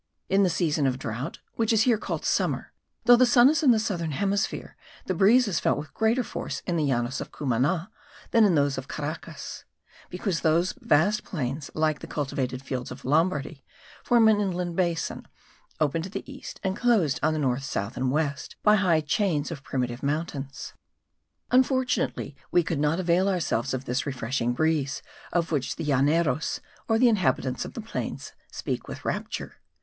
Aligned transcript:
In 0.29 0.41
the 0.41 0.49
season 0.49 0.87
of 0.87 0.97
drought, 0.97 1.41
(which 1.57 1.71
is 1.71 1.83
here 1.83 1.99
called 1.99 2.25
summer,) 2.25 2.73
though 3.05 3.15
the 3.15 3.23
sun 3.27 3.49
is 3.49 3.61
in 3.61 3.69
the 3.69 3.77
southern 3.77 4.13
hemisphere, 4.13 4.75
the 5.05 5.13
breeze 5.13 5.47
is 5.47 5.59
felt 5.59 5.77
with 5.77 5.93
greater 5.93 6.23
force 6.23 6.63
in 6.65 6.75
the 6.75 6.83
Llanos 6.85 7.21
of 7.21 7.31
Cumana, 7.31 7.91
than 8.31 8.43
in 8.43 8.55
those 8.55 8.79
of 8.79 8.87
Caracas; 8.87 9.63
because 10.09 10.39
those 10.41 10.73
vast 10.81 11.23
plains, 11.23 11.69
like 11.75 11.99
the 11.99 12.07
cultivated 12.07 12.63
fields 12.63 12.89
of 12.89 13.05
Lombardy, 13.05 13.63
form 14.03 14.27
an 14.27 14.41
inland 14.41 14.75
basin, 14.75 15.27
open 15.79 16.01
to 16.01 16.09
the 16.09 16.23
east, 16.25 16.59
and 16.63 16.75
closed 16.75 17.19
on 17.21 17.33
the 17.33 17.37
north, 17.37 17.63
south 17.63 17.95
and 17.95 18.09
west 18.11 18.55
by 18.63 18.77
high 18.77 19.01
chains 19.01 19.51
of 19.51 19.61
primitive 19.61 20.01
mountains. 20.01 20.73
Unfortunately, 21.51 22.35
we 22.49 22.63
could 22.63 22.79
not 22.79 22.99
avail 22.99 23.29
ourselves 23.29 23.71
of 23.71 23.85
this 23.85 24.07
refreshing 24.07 24.53
breeze, 24.53 25.03
of 25.31 25.51
which 25.51 25.75
the 25.75 25.85
Llaneros, 25.85 26.59
or 26.87 26.97
the 26.97 27.07
inhabitants 27.07 27.65
of 27.65 27.75
the 27.75 27.81
plains, 27.81 28.31
speak 28.51 28.87
with 28.87 29.05
rapture. 29.05 29.61